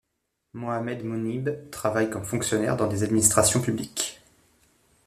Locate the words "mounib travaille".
1.05-2.09